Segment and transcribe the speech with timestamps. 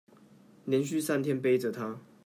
[0.65, 1.99] 連續三天背著她